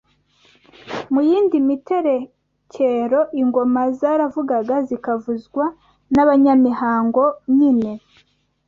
mu 1.13 1.21
yindi 1.29 1.57
miterekero 1.67 3.21
ingoma 3.41 3.81
zaravugaga 3.99 4.75
zikavuzwa 4.87 5.65
n’abanyamihango 6.13 7.25
nyine 7.57 7.91